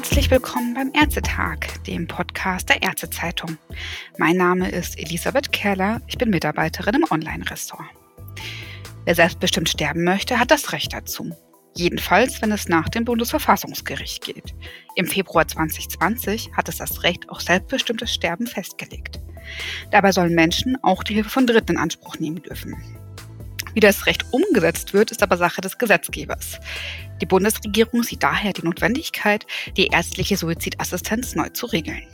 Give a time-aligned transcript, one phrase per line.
[0.00, 3.58] Herzlich willkommen beim Ärztetag, dem Podcast der Ärztezeitung.
[4.16, 7.84] Mein Name ist Elisabeth Kerler, ich bin Mitarbeiterin im Online-Ressort.
[9.04, 11.36] Wer selbstbestimmt sterben möchte, hat das Recht dazu.
[11.76, 14.54] Jedenfalls, wenn es nach dem Bundesverfassungsgericht geht.
[14.96, 19.20] Im Februar 2020 hat es das Recht auf selbstbestimmtes Sterben festgelegt.
[19.90, 22.74] Dabei sollen Menschen auch die Hilfe von Dritten in Anspruch nehmen dürfen.
[23.74, 26.58] Wie das Recht umgesetzt wird, ist aber Sache des Gesetzgebers.
[27.20, 32.06] Die Bundesregierung sieht daher die Notwendigkeit, die ärztliche Suizidassistenz neu zu regeln.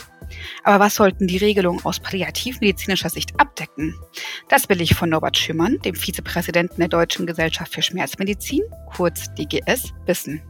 [0.65, 3.95] Aber was sollten die Regelungen aus palliativmedizinischer Sicht abdecken?
[4.49, 8.63] Das will ich von Norbert Schümmern, dem Vizepräsidenten der Deutschen Gesellschaft für Schmerzmedizin,
[8.95, 10.43] kurz DGS, wissen.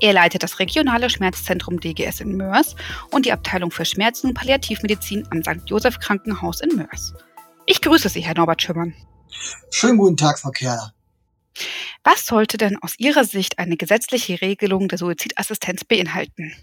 [0.00, 2.74] Er leitet das regionale Schmerzzentrum DGS in Mörs
[3.10, 5.62] und die Abteilung für Schmerzen und Palliativmedizin am St.
[5.66, 7.14] Joseph Krankenhaus in Mörs.
[7.66, 8.94] Ich grüße Sie, Herr Norbert Schümmern.
[9.70, 10.92] Schönen guten Tag, Frau Kerr.
[12.04, 16.54] Was sollte denn aus Ihrer Sicht eine gesetzliche Regelung der Suizidassistenz beinhalten?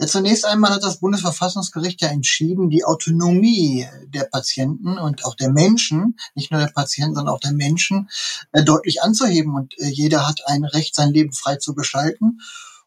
[0.00, 5.50] Ja, zunächst einmal hat das Bundesverfassungsgericht ja entschieden, die Autonomie der Patienten und auch der
[5.50, 8.08] Menschen, nicht nur der Patienten, sondern auch der Menschen,
[8.52, 9.54] äh, deutlich anzuheben.
[9.54, 12.24] Und äh, jeder hat ein Recht, sein Leben frei zu gestalten.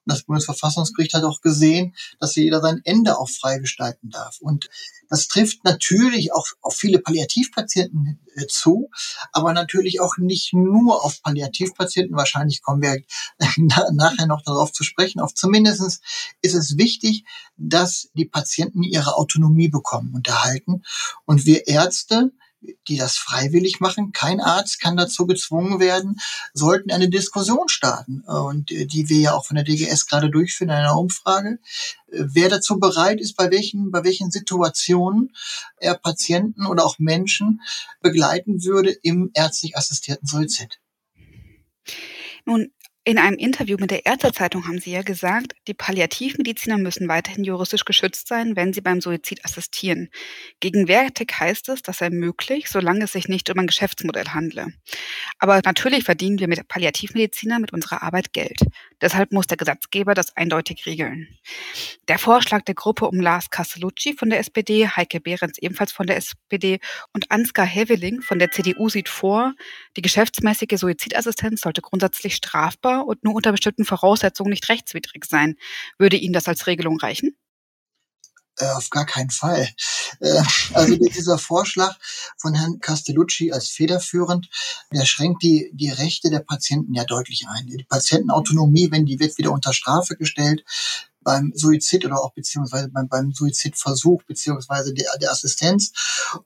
[0.06, 4.40] Und das Bundesverfassungsgericht hat auch gesehen, dass jeder sein Ende auch frei gestalten darf.
[4.40, 4.72] Und
[5.14, 8.90] das trifft natürlich auch auf viele Palliativpatienten äh, zu,
[9.32, 12.18] aber natürlich auch nicht nur auf Palliativpatienten.
[12.18, 13.00] Wahrscheinlich kommen wir
[13.92, 15.20] nachher noch darauf zu sprechen.
[15.20, 16.02] Auf zumindestens
[16.42, 17.26] ist es wichtig,
[17.58, 20.82] dass die Patienten ihre Autonomie bekommen und erhalten.
[21.26, 22.32] Und wir Ärzte
[22.88, 24.12] die das freiwillig machen.
[24.12, 26.20] Kein Arzt kann dazu gezwungen werden,
[26.54, 28.22] sollten eine Diskussion starten.
[28.22, 31.60] Und äh, die wir ja auch von der DGS gerade durchführen in einer Umfrage.
[32.12, 35.34] Äh, wer dazu bereit ist, bei welchen, bei welchen Situationen
[35.78, 37.62] er Patienten oder auch Menschen
[38.02, 40.80] begleiten würde im ärztlich assistierten Suizid.
[42.46, 42.72] Nun
[43.06, 47.84] in einem Interview mit der Ärztezeitung haben Sie ja gesagt, die Palliativmediziner müssen weiterhin juristisch
[47.84, 50.10] geschützt sein, wenn sie beim Suizid assistieren.
[50.62, 54.68] Gegenwärtig heißt es, das sei möglich, solange es sich nicht um ein Geschäftsmodell handle.
[55.38, 58.60] Aber natürlich verdienen wir mit Palliativmediziner mit unserer Arbeit Geld.
[59.02, 61.28] Deshalb muss der Gesetzgeber das eindeutig regeln.
[62.08, 66.16] Der Vorschlag der Gruppe um Lars Castellucci von der SPD, Heike Behrens ebenfalls von der
[66.16, 66.80] SPD
[67.12, 69.54] und Ansgar Heveling von der CDU sieht vor,
[69.98, 75.56] die geschäftsmäßige Suizidassistenz sollte grundsätzlich strafbar strafbar und nur unter bestimmten Voraussetzungen nicht rechtswidrig sein.
[75.98, 77.36] Würde Ihnen das als Regelung reichen?
[78.60, 79.68] Äh, auf gar keinen Fall.
[80.20, 80.44] Äh,
[80.74, 81.98] also dieser Vorschlag
[82.38, 84.48] von Herrn Castellucci als federführend,
[84.92, 87.66] der schränkt die, die Rechte der Patienten ja deutlich ein.
[87.66, 90.64] Die Patientenautonomie, wenn die wird wieder unter Strafe gestellt,
[91.24, 95.92] beim Suizid oder auch beziehungsweise beim, beim Suizidversuch beziehungsweise der, der Assistenz.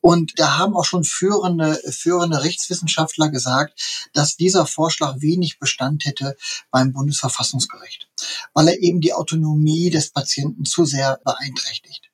[0.02, 6.36] Und da haben auch schon führende, führende Rechtswissenschaftler gesagt, dass dieser Vorschlag wenig Bestand hätte
[6.72, 8.10] beim Bundesverfassungsgericht,
[8.54, 12.10] weil er eben die Autonomie des Patienten zu sehr beeinträchtigt.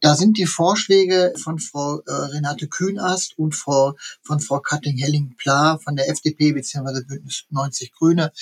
[0.00, 5.96] Da sind die Vorschläge von Frau äh, Renate Kühnast und Frau, von Frau Katting-Helling-Pla von
[5.96, 7.04] der FDP bzw.
[7.04, 8.32] Bündnis 90 Grüne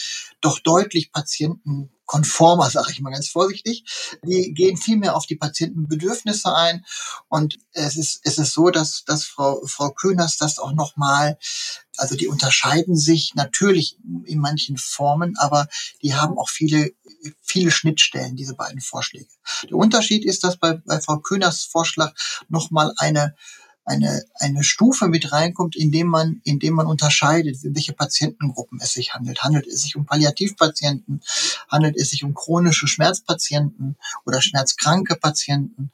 [0.41, 3.85] doch deutlich Patienten konformer, sage ich mal ganz vorsichtig.
[4.25, 6.85] Die gehen viel mehr auf die Patientenbedürfnisse ein.
[7.29, 11.39] Und es ist, es ist so, dass, dass Frau, Frau Kühners das auch nochmal,
[11.97, 15.69] also die unterscheiden sich natürlich in manchen Formen, aber
[16.03, 16.93] die haben auch viele,
[17.43, 19.29] viele Schnittstellen, diese beiden Vorschläge.
[19.69, 22.15] Der Unterschied ist, dass bei, bei Frau Kühners Vorschlag
[22.49, 23.35] nochmal eine
[23.85, 29.43] eine, eine Stufe mit reinkommt, indem man, indem man unterscheidet, welche Patientengruppen es sich handelt.
[29.43, 31.21] Handelt es sich um Palliativpatienten?
[31.69, 35.91] Handelt es sich um chronische Schmerzpatienten oder schmerzkranke Patienten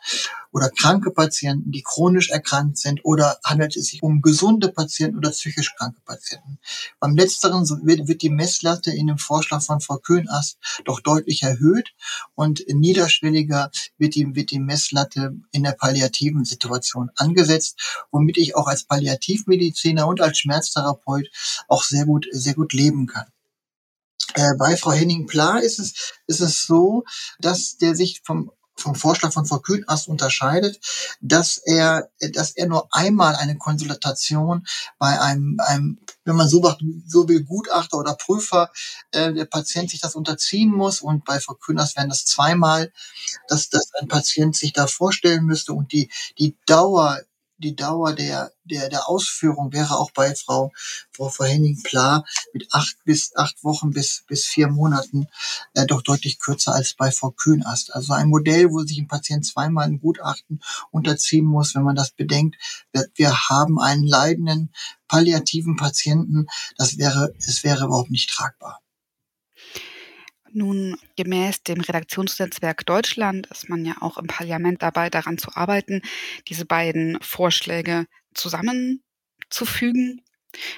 [0.53, 3.05] oder kranke Patienten, die chronisch erkrankt sind?
[3.05, 6.59] Oder handelt es sich um gesunde Patienten oder psychisch kranke Patienten?
[7.00, 11.93] Beim Letzteren wird, wird die Messlatte in dem Vorschlag von Frau Köhnast doch deutlich erhöht
[12.37, 17.80] und niederschwelliger wird die, wird die Messlatte in der palliativen Situation angesetzt
[18.11, 21.29] womit ich auch als Palliativmediziner und als Schmerztherapeut
[21.69, 23.27] auch sehr gut, sehr gut leben kann.
[24.35, 27.05] Äh, bei Frau Henning-Pla ist es, ist es so,
[27.41, 30.81] dass der sich vom vom Vorschlag von Frau Kühnast unterscheidet,
[31.21, 34.67] dass er, dass er nur einmal eine Konsultation
[34.99, 38.71] bei einem, einem wenn man so macht, so will Gutachter oder Prüfer,
[39.12, 42.93] äh, der Patient sich das unterziehen muss und bei Frau Kühners wären das zweimal,
[43.49, 47.21] dass, dass ein Patient sich da vorstellen müsste und die, die Dauer
[47.61, 50.73] die Dauer der, der, der Ausführung wäre auch bei Frau,
[51.12, 55.29] Frau, Frau Henning-Pla mit acht bis acht Wochen bis, bis vier Monaten
[55.75, 57.95] äh, doch deutlich kürzer als bei Frau Kühnast.
[57.95, 60.61] Also ein Modell, wo sich ein Patient zweimal ein Gutachten
[60.91, 62.57] unterziehen muss, wenn man das bedenkt.
[63.15, 64.73] Wir haben einen leidenden
[65.09, 66.47] palliativen Patienten.
[66.77, 68.81] Das wäre, es wäre überhaupt nicht tragbar.
[70.52, 76.02] Nun, gemäß dem Redaktionsnetzwerk Deutschland ist man ja auch im Parlament dabei, daran zu arbeiten,
[76.49, 80.23] diese beiden Vorschläge zusammenzufügen.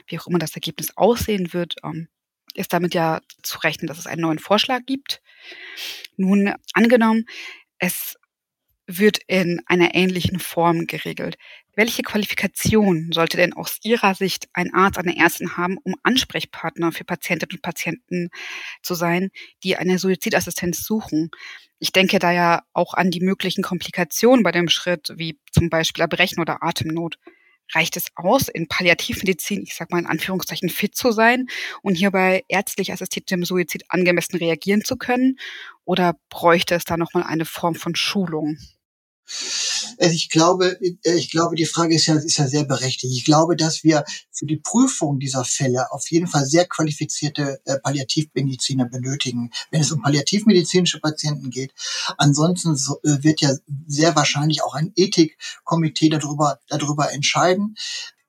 [0.06, 2.08] Wie auch immer das Ergebnis aussehen wird, ähm,
[2.54, 5.22] ist damit ja zu rechnen, dass es einen neuen Vorschlag gibt.
[6.16, 7.24] Nun, angenommen,
[7.78, 8.16] es
[8.86, 11.38] wird in einer ähnlichen Form geregelt.
[11.74, 17.04] Welche Qualifikation sollte denn aus Ihrer Sicht ein Arzt, eine Ärztin haben, um Ansprechpartner für
[17.04, 18.28] Patientinnen und Patienten
[18.82, 19.30] zu sein,
[19.64, 21.30] die eine Suizidassistenz suchen?
[21.78, 26.02] Ich denke da ja auch an die möglichen Komplikationen bei dem Schritt, wie zum Beispiel
[26.02, 27.16] Erbrechen oder Atemnot.
[27.74, 31.46] Reicht es aus, in Palliativmedizin, ich sag mal in Anführungszeichen, fit zu sein
[31.80, 35.38] und hierbei ärztlich assistiertem Suizid angemessen reagieren zu können?
[35.86, 38.58] Oder bräuchte es da nochmal eine Form von Schulung?
[39.98, 43.12] Also ich glaube, äh, ich glaube, die Frage ist ja, ist ja sehr berechtigt.
[43.16, 47.78] Ich glaube, dass wir für die Prüfung dieser Fälle auf jeden Fall sehr qualifizierte äh,
[47.78, 51.72] Palliativmediziner benötigen, wenn es um palliativmedizinische Patienten geht.
[52.18, 53.54] Ansonsten so, wird ja
[53.86, 57.76] sehr wahrscheinlich auch ein Ethikkomitee darüber, darüber entscheiden.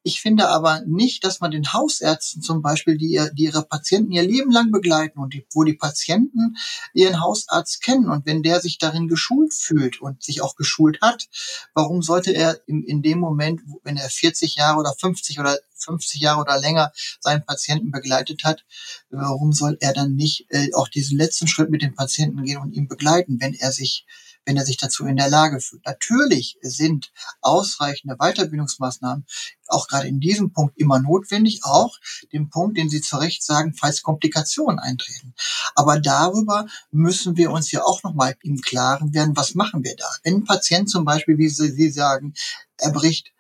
[0.04, 4.24] Ich finde aber nicht, dass man den Hausärzten zum Beispiel, die, die ihre Patienten ihr
[4.24, 6.58] Leben lang begleiten und die, wo die Patienten
[6.94, 11.30] ihren Hausarzt kennen und wenn der sich darin geschult fühlt und sich auch geschult hat,
[11.74, 16.20] warum sollte er in, in dem Moment, wenn er 40 Jahre oder 50 oder 50
[16.20, 16.92] Jahre oder länger
[17.22, 18.66] seinen Patienten begleitet hat,
[19.10, 22.74] warum soll er dann nicht äh, auch diesen letzten Schritt mit dem Patienten gehen und
[22.74, 24.06] ihn begleiten, wenn er sich
[24.46, 25.86] wenn er sich dazu in der Lage fühlt.
[25.86, 27.12] Natürlich sind
[27.42, 29.26] ausreichende Weiterbildungsmaßnahmen
[29.74, 31.98] auch gerade in diesem Punkt immer notwendig, auch
[32.32, 35.34] den Punkt, den Sie zu Recht sagen, falls Komplikationen eintreten.
[35.76, 40.08] Aber darüber müssen wir uns ja auch nochmal im Klaren werden, was machen wir da?
[40.24, 42.34] Wenn ein Patient zum Beispiel, wie Sie, sagen,
[42.78, 43.32] erbricht,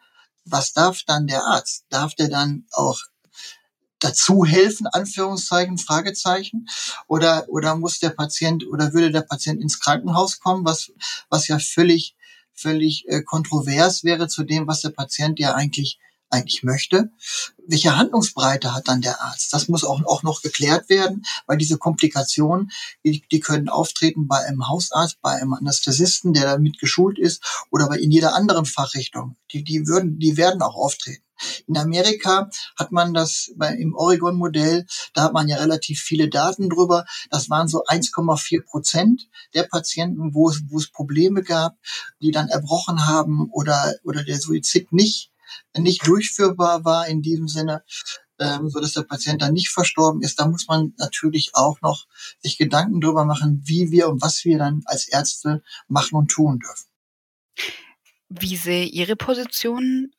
[0.45, 1.85] was darf dann der Arzt?
[1.89, 2.99] Darf der dann auch
[4.03, 6.67] dazu helfen, Anführungszeichen, Fragezeichen?
[7.07, 10.91] Oder, oder muss der Patient oder würde der Patient ins Krankenhaus kommen, was,
[11.29, 12.15] was ja völlig,
[12.53, 15.99] völlig äh, kontrovers wäre zu dem, was der Patient ja eigentlich
[16.33, 17.11] eigentlich möchte.
[17.65, 19.53] Welche Handlungsbreite hat dann der Arzt?
[19.53, 22.71] Das muss auch, auch noch geklärt werden, weil diese Komplikationen,
[23.05, 27.87] die, die können auftreten bei einem Hausarzt, bei einem Anästhesisten, der damit geschult ist, oder
[27.87, 29.37] bei in jeder anderen Fachrichtung.
[29.51, 31.22] Die, die würden, die werden auch auftreten.
[31.67, 36.69] In Amerika hat man das bei, im Oregon-Modell, da hat man ja relativ viele Daten
[36.69, 37.05] drüber.
[37.29, 41.77] Das waren so 1,4 Prozent der Patienten, wo es, wo es Probleme gab,
[42.21, 45.31] die dann erbrochen haben oder, oder der Suizid nicht,
[45.77, 47.83] nicht durchführbar war in diesem Sinne
[48.39, 50.39] ähm, so dass der Patient dann nicht verstorben ist.
[50.39, 52.05] Da muss man natürlich auch noch
[52.39, 56.59] sich Gedanken drüber machen, wie wir und was wir dann als Ärzte machen und tun
[56.59, 56.89] dürfen.
[58.29, 60.11] Wie sehe Ihre Position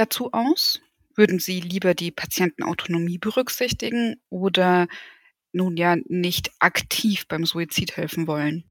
[0.00, 0.80] dazu aus?
[1.14, 4.88] Würden Sie lieber die Patientenautonomie berücksichtigen oder
[5.52, 8.64] nun ja nicht aktiv beim Suizid helfen wollen?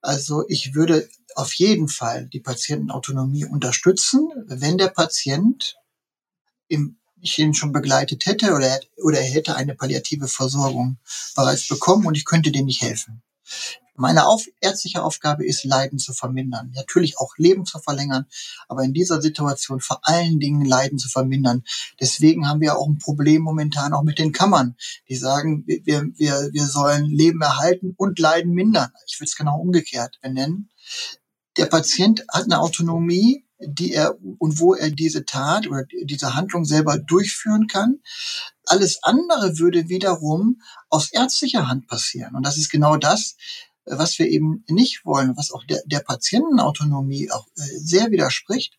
[0.00, 5.76] Also ich würde auf jeden Fall die Patientenautonomie unterstützen, wenn der Patient
[6.68, 10.98] im ich ihn schon begleitet hätte oder, oder er hätte eine palliative Versorgung
[11.36, 13.22] bereits bekommen und ich könnte dem nicht helfen.
[14.00, 16.72] Meine auf, ärztliche Aufgabe ist, Leiden zu vermindern.
[16.74, 18.24] Natürlich auch Leben zu verlängern,
[18.66, 21.64] aber in dieser Situation vor allen Dingen Leiden zu vermindern.
[22.00, 24.74] Deswegen haben wir auch ein Problem momentan auch mit den Kammern,
[25.10, 28.90] die sagen, wir, wir, wir sollen Leben erhalten und Leiden mindern.
[29.06, 30.70] Ich würde es genau umgekehrt benennen.
[31.58, 36.64] Der Patient hat eine Autonomie, die er und wo er diese Tat oder diese Handlung
[36.64, 37.98] selber durchführen kann.
[38.64, 42.34] Alles andere würde wiederum aus ärztlicher Hand passieren.
[42.34, 43.36] Und das ist genau das,
[43.98, 48.78] was wir eben nicht wollen, was auch der, der Patientenautonomie auch äh, sehr widerspricht,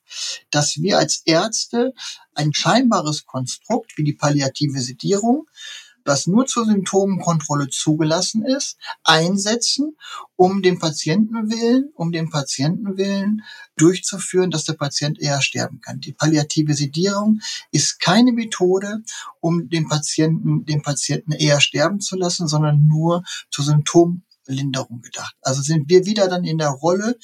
[0.50, 1.94] dass wir als Ärzte
[2.34, 5.48] ein scheinbares Konstrukt wie die palliative Sedierung
[6.04, 9.98] das nur zur Symptomenkontrolle zugelassen ist, einsetzen,
[10.36, 13.44] um den Patientenwillen, um den Patientenwillen
[13.78, 16.00] durchzuführen, dass der Patient eher sterben kann.
[16.00, 17.42] Die palliative Sedierung
[17.72, 19.04] ist keine Methode,
[19.40, 23.66] um den Patienten, den Patienten eher sterben zu lassen, sondern nur zur
[24.52, 25.36] Symptomlinderung gedacht.
[25.42, 27.18] Also sind wir wieder dann in der Rolle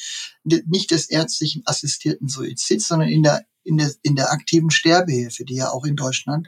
[0.43, 5.55] nicht des ärztlichen assistierten Suizids, sondern in der in der, in der aktiven Sterbehilfe, die
[5.55, 6.48] ja auch in Deutschland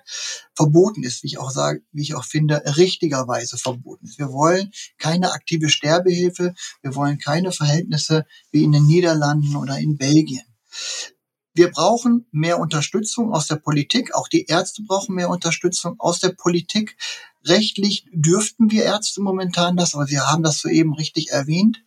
[0.56, 4.20] verboten ist, wie ich auch sage, wie ich auch finde, richtigerweise verboten ist.
[4.20, 9.98] Wir wollen keine aktive Sterbehilfe, wir wollen keine Verhältnisse wie in den Niederlanden oder in
[9.98, 10.46] Belgien.
[11.54, 14.16] Wir brauchen mehr Unterstützung aus der Politik.
[14.16, 16.96] Auch die Ärzte brauchen mehr Unterstützung aus der Politik.
[17.46, 21.82] Rechtlich dürften wir Ärzte momentan das, aber Sie haben das soeben richtig erwähnt.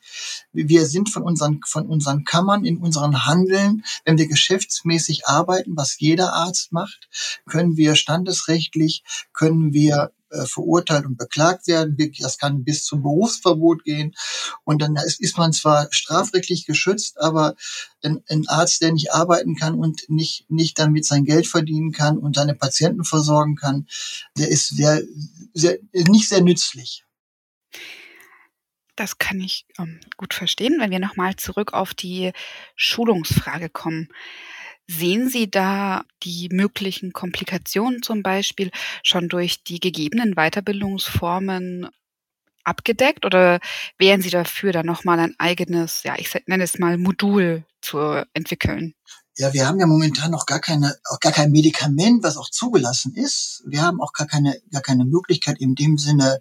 [0.53, 6.01] Wir sind von unseren, von unseren Kammern in unseren Handeln, wenn wir geschäftsmäßig arbeiten, was
[6.01, 7.09] jeder Arzt macht,
[7.47, 11.97] können wir standesrechtlich, können wir äh, verurteilt und beklagt werden.
[12.21, 14.15] Das kann bis zum Berufsverbot gehen.
[14.65, 17.55] Und dann ist, ist man zwar strafrechtlich geschützt, aber
[18.03, 22.19] ein, ein Arzt, der nicht arbeiten kann und nicht, nicht damit sein Geld verdienen kann
[22.19, 23.87] und seine Patienten versorgen kann,
[24.37, 25.03] der ist sehr,
[25.55, 27.05] sehr, nicht sehr nützlich.
[28.97, 32.33] Das kann ich ähm, gut verstehen, wenn wir nochmal zurück auf die
[32.77, 34.09] Schulungsfrage kommen.
[34.89, 38.71] Sehen Sie da die möglichen Komplikationen zum Beispiel
[39.03, 41.89] schon durch die gegebenen Weiterbildungsformen
[42.65, 43.61] abgedeckt oder
[43.99, 48.95] wären Sie dafür, dann nochmal ein eigenes, ja, ich nenne es mal Modul zu entwickeln?
[49.37, 53.15] Ja, wir haben ja momentan noch gar keine, auch gar kein Medikament, was auch zugelassen
[53.15, 53.63] ist.
[53.67, 56.41] Wir haben auch gar keine, gar keine Möglichkeit in dem Sinne,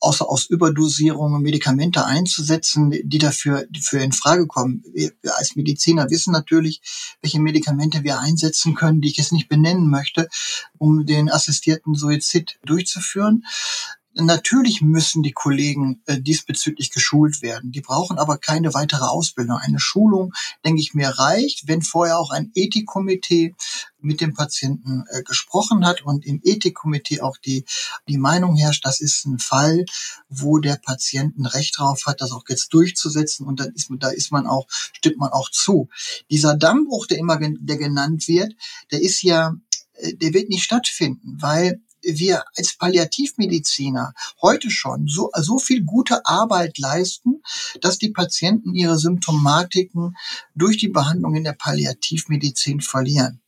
[0.00, 4.82] außer aus Überdosierungen Medikamente einzusetzen, die dafür die für in Frage kommen.
[4.92, 6.80] Wir, wir als Mediziner wissen natürlich,
[7.20, 10.28] welche Medikamente wir einsetzen können, die ich jetzt nicht benennen möchte,
[10.78, 13.44] um den assistierten Suizid durchzuführen.
[14.20, 17.70] Natürlich müssen die Kollegen äh, diesbezüglich geschult werden.
[17.70, 19.58] Die brauchen aber keine weitere Ausbildung.
[19.58, 20.34] Eine Schulung,
[20.64, 23.54] denke ich mir, reicht, wenn vorher auch ein Ethikkomitee
[24.00, 27.64] mit dem Patienten äh, gesprochen hat und im Ethikkomitee auch die,
[28.08, 29.84] die Meinung herrscht, das ist ein Fall,
[30.28, 34.08] wo der Patient ein Recht drauf hat, das auch jetzt durchzusetzen und dann ist, da
[34.08, 35.88] ist man auch, stimmt man auch zu.
[36.28, 38.54] Dieser Dammbruch, der immer der genannt wird,
[38.90, 39.54] der ist ja,
[39.94, 41.80] äh, der wird nicht stattfinden, weil
[42.16, 47.42] wir als Palliativmediziner heute schon so, so viel gute Arbeit leisten,
[47.80, 50.16] dass die Patienten ihre Symptomatiken
[50.54, 53.40] durch die Behandlung in der Palliativmedizin verlieren.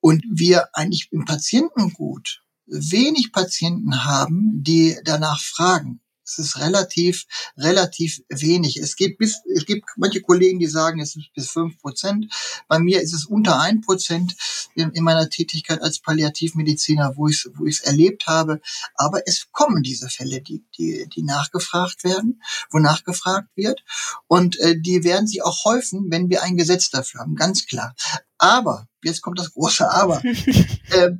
[0.00, 6.00] Und wir eigentlich im Patientengut wenig Patienten haben, die danach fragen.
[6.26, 7.24] Es ist relativ,
[7.56, 8.78] relativ wenig.
[8.78, 12.26] Es gibt bis, es gibt manche Kollegen, die sagen, es ist bis fünf Prozent.
[12.66, 14.34] Bei mir ist es unter ein Prozent
[14.74, 18.60] in, in, meiner Tätigkeit als Palliativmediziner, wo ich es wo ich's erlebt habe.
[18.94, 23.84] Aber es kommen diese Fälle, die, die, die nachgefragt werden, wo nachgefragt wird.
[24.26, 27.94] Und äh, die werden sich auch häufen, wenn wir ein Gesetz dafür haben, ganz klar.
[28.38, 30.22] Aber, jetzt kommt das große Aber.
[30.24, 30.30] äh,
[30.90, 31.12] äh,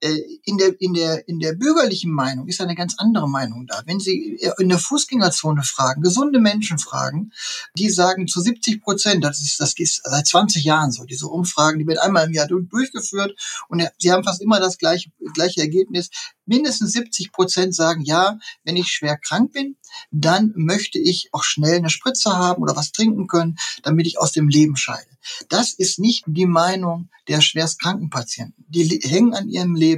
[0.00, 3.82] in der, in der, in der bürgerlichen Meinung ist eine ganz andere Meinung da.
[3.84, 7.32] Wenn Sie in der Fußgängerzone fragen, gesunde Menschen fragen,
[7.76, 11.78] die sagen zu 70 Prozent, das ist, das ist seit 20 Jahren so, diese Umfragen,
[11.78, 13.38] die werden einmal im Jahr durchgeführt
[13.68, 16.08] und sie haben fast immer das gleiche, gleiche Ergebnis.
[16.46, 19.76] Mindestens 70 Prozent sagen, ja, wenn ich schwer krank bin,
[20.10, 24.32] dann möchte ich auch schnell eine Spritze haben oder was trinken können, damit ich aus
[24.32, 25.10] dem Leben scheide.
[25.48, 28.64] Das ist nicht die Meinung der schwerstkranken Patienten.
[28.68, 29.89] Die hängen an ihrem Leben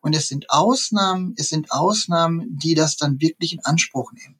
[0.00, 4.38] und es sind Ausnahmen, es sind Ausnahmen, die das dann wirklich in Anspruch nehmen.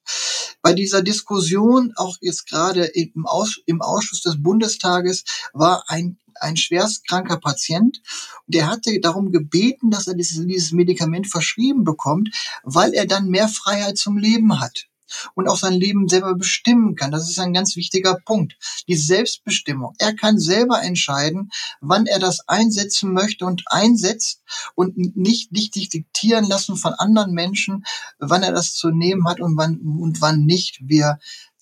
[0.63, 6.57] Bei dieser Diskussion, auch jetzt gerade im, Aus, im Ausschuss des Bundestages, war ein ein
[6.57, 8.03] schwerstkranker Patient,
[8.49, 12.31] der hatte darum gebeten, dass er dieses, dieses Medikament verschrieben bekommt,
[12.65, 14.89] weil er dann mehr Freiheit zum Leben hat
[15.35, 17.11] und auch sein Leben selber bestimmen kann.
[17.11, 18.57] Das ist ein ganz wichtiger Punkt.
[18.89, 19.95] Die Selbstbestimmung.
[19.99, 24.43] Er kann selber entscheiden, wann er das einsetzen möchte und einsetzt
[24.75, 27.85] und nicht, nicht diktieren lassen von anderen Menschen,
[28.19, 30.79] wann er das zu nehmen hat und wann, und wann nicht.
[30.83, 31.19] Wir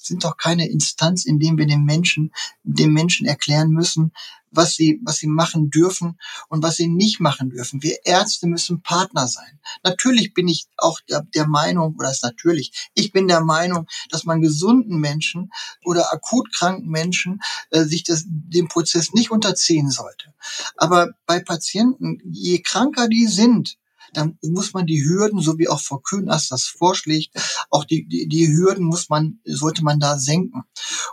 [0.07, 2.33] sind doch keine Instanz, in dem wir den Menschen,
[2.63, 4.13] dem Menschen erklären müssen,
[4.53, 6.19] was sie, was sie machen dürfen
[6.49, 7.83] und was sie nicht machen dürfen.
[7.83, 9.59] Wir Ärzte müssen Partner sein.
[9.83, 14.25] Natürlich bin ich auch der, der Meinung, oder ist natürlich, ich bin der Meinung, dass
[14.25, 15.51] man gesunden Menschen
[15.85, 17.41] oder akut kranken Menschen
[17.71, 20.35] äh, sich das, dem Prozess nicht unterziehen sollte.
[20.77, 23.79] Aber bei Patienten, je kranker die sind,
[24.13, 27.35] dann muss man die Hürden, so wie auch Frau Kühners das vorschlägt,
[27.71, 30.63] auch die, die, die Hürden muss man, sollte man da senken.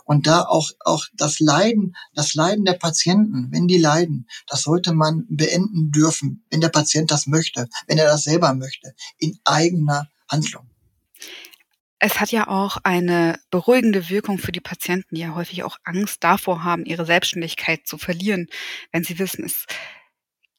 [0.06, 4.94] Und da auch, auch das Leiden, das Leiden der Patienten, wenn die leiden, das sollte
[4.94, 10.10] man beenden dürfen, wenn der Patient das möchte, wenn er das selber möchte, in eigener
[10.30, 10.70] Handlung.
[12.02, 16.24] Es hat ja auch eine beruhigende Wirkung für die Patienten, die ja häufig auch Angst
[16.24, 18.48] davor haben, ihre Selbstständigkeit zu verlieren,
[18.94, 19.66] wenn sie wissen, es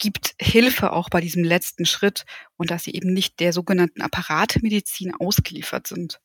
[0.01, 2.25] gibt Hilfe auch bei diesem letzten Schritt
[2.57, 6.21] und dass sie eben nicht der sogenannten Apparatemedizin ausgeliefert sind.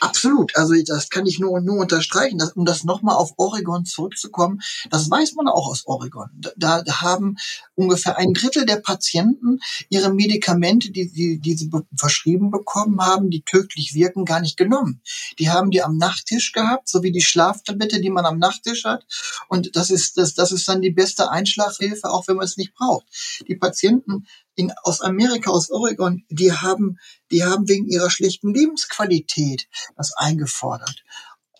[0.00, 0.56] Absolut.
[0.56, 2.38] Also das kann ich nur, nur unterstreichen.
[2.38, 6.30] Das, um das nochmal auf Oregon zurückzukommen, das weiß man auch aus Oregon.
[6.56, 7.36] Da, da haben
[7.74, 13.42] ungefähr ein Drittel der Patienten ihre Medikamente, die, die, die sie verschrieben bekommen haben, die
[13.42, 15.02] tödlich wirken, gar nicht genommen.
[15.38, 19.04] Die haben die am Nachttisch gehabt, so wie die Schlaftablette, die man am Nachttisch hat.
[19.48, 22.74] Und das ist, das, das ist dann die beste Einschlafhilfe, auch wenn man es nicht
[22.74, 23.06] braucht.
[23.46, 24.26] Die Patienten
[24.60, 26.98] in, aus Amerika, aus Oregon, die haben,
[27.30, 31.02] die haben wegen ihrer schlechten Lebensqualität das eingefordert.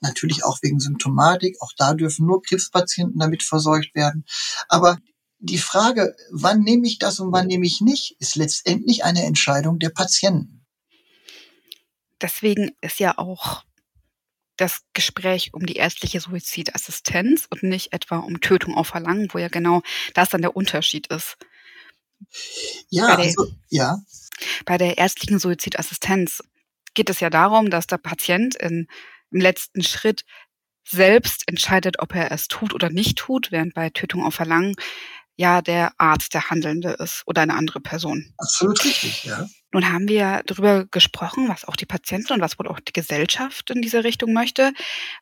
[0.02, 1.56] Natürlich auch wegen Symptomatik.
[1.60, 4.24] Auch da dürfen nur Krebspatienten damit versorgt werden.
[4.68, 4.98] Aber
[5.38, 9.78] die Frage, wann nehme ich das und wann nehme ich nicht, ist letztendlich eine Entscheidung
[9.78, 10.66] der Patienten.
[12.20, 13.64] Deswegen ist ja auch
[14.58, 19.48] das Gespräch um die ärztliche Suizidassistenz und nicht etwa um Tötung auf Verlangen, wo ja
[19.48, 19.80] genau
[20.12, 21.38] das dann der Unterschied ist.
[22.88, 23.98] Ja, der, also, ja.
[24.64, 26.42] Bei der ärztlichen Suizidassistenz
[26.94, 28.88] geht es ja darum, dass der Patient in,
[29.30, 30.24] im letzten Schritt
[30.86, 34.74] selbst entscheidet, ob er es tut oder nicht tut, während bei Tötung auf Verlangen
[35.36, 38.34] ja der Arzt der Handelnde ist oder eine andere Person.
[38.36, 39.48] Absolut richtig, ja.
[39.72, 43.70] Nun haben wir darüber gesprochen, was auch die Patienten und was wohl auch die Gesellschaft
[43.70, 44.72] in diese Richtung möchte.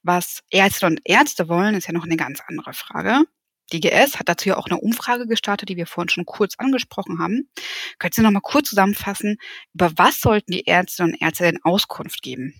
[0.02, 3.24] Was Ärzte und Ärzte wollen, ist ja noch eine ganz andere Frage.
[3.72, 7.18] Die GS hat dazu ja auch eine Umfrage gestartet, die wir vorhin schon kurz angesprochen
[7.18, 7.50] haben.
[7.98, 9.38] Können Sie noch mal kurz zusammenfassen,
[9.74, 12.54] über was sollten die Ärzte und Ärzte denn Auskunft geben?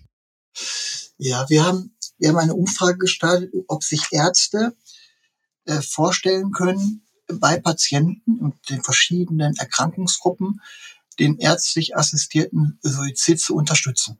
[1.17, 4.75] Ja, wir haben, wir haben eine Umfrage gestartet, ob sich Ärzte
[5.65, 10.61] äh, vorstellen können, bei Patienten und den verschiedenen Erkrankungsgruppen
[11.19, 14.19] den ärztlich assistierten Suizid zu unterstützen.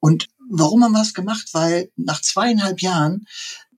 [0.00, 1.48] Und warum haben wir das gemacht?
[1.52, 3.26] Weil nach zweieinhalb Jahren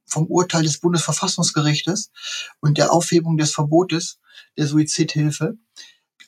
[0.06, 2.10] vom Urteil des Bundesverfassungsgerichtes
[2.60, 4.18] und der Aufhebung des Verbotes
[4.56, 5.58] der Suizidhilfe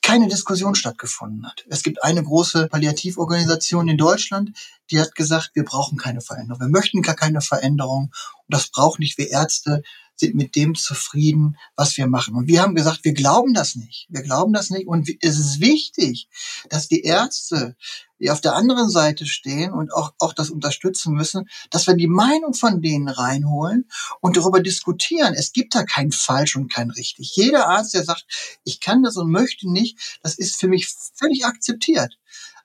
[0.03, 1.65] keine Diskussion stattgefunden hat.
[1.69, 4.53] Es gibt eine große Palliativorganisation in Deutschland,
[4.91, 6.61] die hat gesagt, wir brauchen keine Veränderung.
[6.61, 8.05] Wir möchten gar keine Veränderung.
[8.05, 9.83] Und das braucht nicht wir Ärzte
[10.21, 12.35] sind mit dem zufrieden, was wir machen.
[12.35, 14.07] Und wir haben gesagt, wir glauben das nicht.
[14.09, 14.87] Wir glauben das nicht.
[14.87, 16.29] Und es ist wichtig,
[16.71, 17.77] dass die Ärzte,
[18.21, 22.09] die auf der anderen Seite stehen und auch, auch das unterstützen müssen, dass wir die
[22.09, 23.89] Meinung von denen reinholen
[24.21, 25.35] und darüber diskutieren.
[25.35, 27.35] Es gibt da kein falsch und kein richtig.
[27.37, 28.25] Jeder Arzt, der sagt,
[28.65, 32.19] ich kann das und möchte nicht, das ist für mich völlig akzeptiert.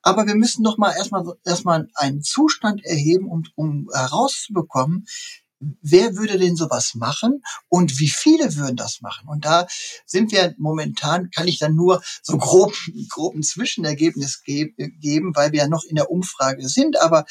[0.05, 5.05] Aber wir müssen doch mal erstmal, erstmal einen Zustand erheben, um, um herauszubekommen,
[5.81, 9.27] wer würde denn sowas machen und wie viele würden das machen?
[9.27, 9.67] Und da
[10.05, 12.73] sind wir momentan, kann ich dann nur so grob,
[13.09, 16.99] groben Zwischenergebnis geben, weil wir ja noch in der Umfrage sind.
[16.99, 17.25] Aber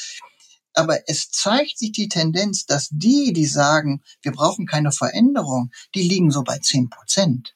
[0.75, 6.01] aber es zeigt sich die Tendenz, dass die, die sagen, wir brauchen keine Veränderung, die
[6.01, 7.55] liegen so bei zehn Prozent.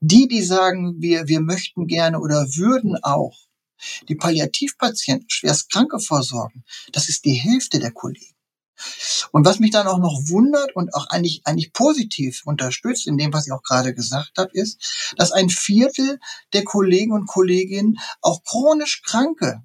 [0.00, 3.36] Die, die sagen, wir, wir möchten gerne oder würden auch
[4.08, 8.31] die Palliativpatienten schwerst Kranke versorgen, das ist die Hälfte der Kollegen.
[9.32, 13.32] Und was mich dann auch noch wundert und auch eigentlich, eigentlich positiv unterstützt in dem,
[13.32, 16.18] was ich auch gerade gesagt habe, ist, dass ein Viertel
[16.52, 19.62] der Kollegen und Kolleginnen auch chronisch Kranke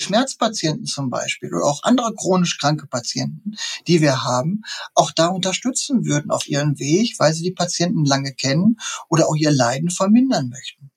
[0.00, 4.62] Schmerzpatienten zum Beispiel oder auch andere chronisch kranke Patienten, die wir haben,
[4.94, 8.76] auch da unterstützen würden auf ihren Weg, weil sie die Patienten lange kennen
[9.08, 10.90] oder auch ihr Leiden vermindern möchten.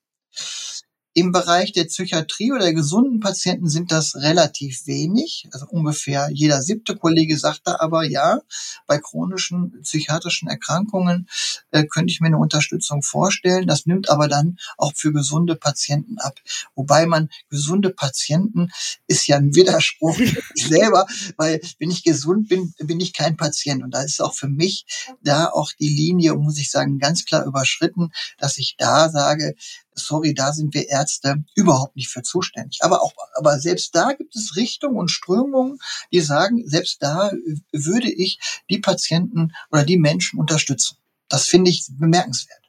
[1.14, 5.46] Im Bereich der Psychiatrie oder der gesunden Patienten sind das relativ wenig.
[5.52, 8.40] Also ungefähr jeder siebte Kollege sagt da aber, ja,
[8.86, 11.28] bei chronischen psychiatrischen Erkrankungen
[11.70, 13.66] äh, könnte ich mir eine Unterstützung vorstellen.
[13.66, 16.38] Das nimmt aber dann auch für gesunde Patienten ab.
[16.74, 18.70] Wobei man gesunde Patienten
[19.06, 20.18] ist ja ein Widerspruch
[20.54, 23.82] selber, weil wenn ich gesund bin, bin ich kein Patient.
[23.82, 24.86] Und da ist auch für mich
[25.22, 29.54] da auch die Linie, muss ich sagen, ganz klar überschritten, dass ich da sage,
[29.94, 32.80] sorry, da sind wir Ärzte überhaupt nicht für zuständig.
[32.82, 35.78] Aber auch, aber selbst da gibt es Richtungen und Strömungen,
[36.12, 37.30] die sagen, selbst da
[37.72, 38.38] würde ich
[38.70, 40.96] die Patienten oder die Menschen unterstützen.
[41.28, 42.60] Das finde ich bemerkenswert.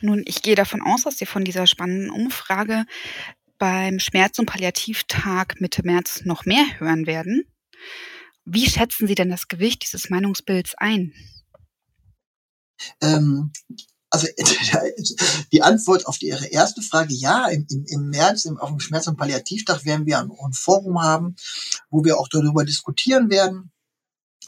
[0.00, 2.84] Nun, ich gehe davon aus, dass Sie von dieser spannenden Umfrage
[3.58, 7.44] beim Schmerz- und Palliativtag Mitte März noch mehr hören werden.
[8.44, 11.14] Wie schätzen Sie denn das Gewicht dieses Meinungsbilds ein?
[13.00, 13.52] Ähm,
[14.14, 14.28] also
[15.52, 19.06] die Antwort auf Ihre erste Frage, ja, im, im, im März im, auf dem Schmerz-
[19.06, 21.36] und Palliativtag werden wir ein, ein Forum haben,
[21.90, 23.72] wo wir auch darüber diskutieren werden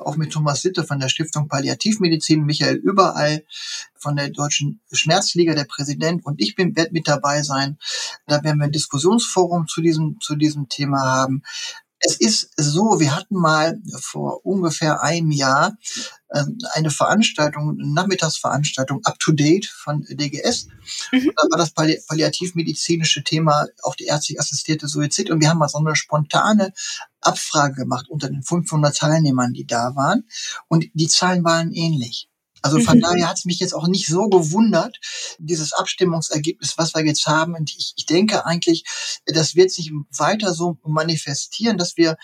[0.00, 3.44] auch mit Thomas Sitte von der Stiftung Palliativmedizin, Michael Überall
[3.94, 7.79] von der Deutschen Schmerzliga, der Präsident und ich bin werde mit dabei sein.
[8.26, 11.42] Da werden wir ein Diskussionsforum zu diesem zu diesem Thema haben.
[11.98, 15.76] Es ist so, wir hatten mal vor ungefähr einem Jahr
[16.35, 20.68] ähm, eine Veranstaltung, eine Nachmittagsveranstaltung up to date von DGS.
[21.12, 21.32] Mhm.
[21.35, 25.78] Da war das palliativmedizinische Thema auch die ärztlich assistierte Suizid und wir haben mal so
[25.78, 26.72] eine spontane
[27.20, 30.28] Abfrage gemacht unter den 500 Teilnehmern, die da waren
[30.68, 32.28] und die Zahlen waren ähnlich.
[32.62, 33.03] Also von mhm.
[33.03, 34.99] daher hat es mich jetzt auch nicht so gewundert,
[35.38, 37.55] dieses Abstimmungsergebnis, was wir jetzt haben.
[37.55, 38.85] Und ich, ich denke eigentlich,
[39.27, 42.16] das wird sich weiter so manifestieren, dass wir,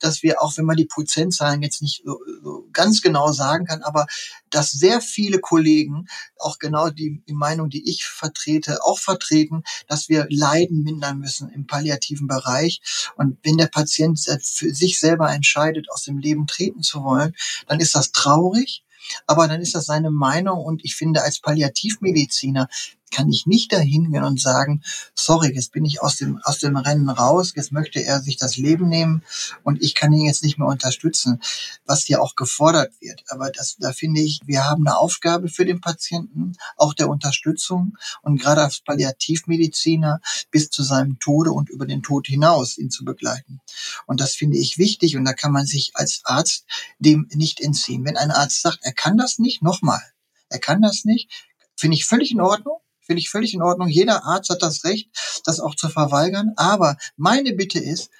[0.00, 3.82] dass wir auch, wenn man die Prozentzahlen jetzt nicht so, so ganz genau sagen kann,
[3.82, 4.06] aber
[4.50, 6.06] dass sehr viele Kollegen
[6.38, 11.48] auch genau die, die Meinung, die ich vertrete, auch vertreten, dass wir Leiden mindern müssen
[11.50, 12.80] im palliativen Bereich.
[13.16, 17.34] Und wenn der Patient für sich selber entscheidet, aus dem Leben treten zu wollen,
[17.66, 18.82] dann ist das traurig.
[19.26, 22.68] Aber dann ist das seine Meinung und ich finde, als Palliativmediziner
[23.16, 24.82] kann ich nicht dahin gehen und sagen,
[25.14, 28.58] sorry, jetzt bin ich aus dem, aus dem Rennen raus, jetzt möchte er sich das
[28.58, 29.22] Leben nehmen
[29.62, 31.40] und ich kann ihn jetzt nicht mehr unterstützen,
[31.86, 33.24] was ja auch gefordert wird.
[33.28, 37.96] Aber das, da finde ich, wir haben eine Aufgabe für den Patienten, auch der Unterstützung
[38.20, 43.06] und gerade als Palliativmediziner bis zu seinem Tode und über den Tod hinaus ihn zu
[43.06, 43.60] begleiten.
[44.04, 46.66] Und das finde ich wichtig und da kann man sich als Arzt
[46.98, 48.04] dem nicht entziehen.
[48.04, 50.02] Wenn ein Arzt sagt, er kann das nicht, nochmal,
[50.50, 51.30] er kann das nicht,
[51.76, 52.78] finde ich völlig in Ordnung.
[53.06, 53.88] Finde ich völlig in Ordnung.
[53.88, 55.08] Jeder Arzt hat das Recht,
[55.44, 56.52] das auch zu verweigern.
[56.56, 58.10] Aber meine Bitte ist,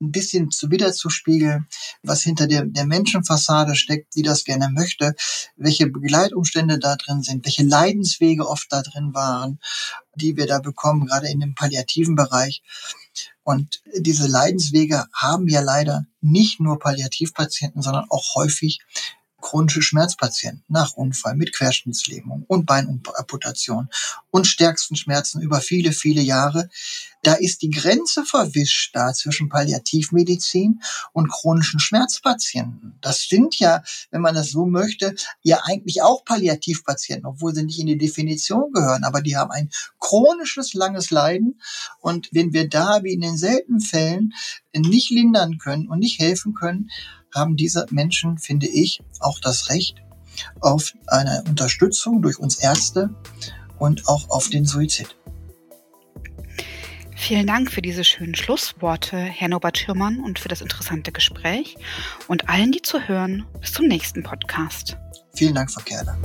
[0.00, 1.66] ein bisschen zu wiederzuspiegeln,
[2.02, 5.14] was hinter der, der Menschenfassade steckt, die das gerne möchte,
[5.56, 9.60] welche Begleitumstände da drin sind, welche Leidenswege oft da drin waren,
[10.14, 12.62] die wir da bekommen, gerade in dem palliativen Bereich.
[13.44, 18.80] Und diese Leidenswege haben ja leider nicht nur Palliativpatienten, sondern auch häufig
[19.44, 23.88] chronische Schmerzpatienten nach Unfall mit Querschnittslähmung und Beinamputation
[24.30, 26.70] und stärksten Schmerzen über viele, viele Jahre.
[27.24, 30.80] Da ist die Grenze verwischt da zwischen Palliativmedizin
[31.12, 32.98] und chronischen Schmerzpatienten.
[33.00, 37.78] Das sind ja, wenn man das so möchte, ja eigentlich auch Palliativpatienten, obwohl sie nicht
[37.78, 41.62] in die Definition gehören, aber die haben ein chronisches, langes Leiden.
[41.98, 44.34] Und wenn wir da, wie in den seltenen Fällen,
[44.74, 46.90] nicht lindern können und nicht helfen können,
[47.34, 49.96] haben diese Menschen, finde ich, auch das Recht
[50.60, 53.14] auf eine Unterstützung durch uns Ärzte
[53.78, 55.16] und auch auf den Suizid.
[57.16, 61.76] Vielen Dank für diese schönen Schlussworte, Herr Norbert Schirmann, und für das interessante Gespräch.
[62.28, 64.96] Und allen, die zu hören, bis zum nächsten Podcast.
[65.34, 66.18] Vielen Dank, Frau Kerler.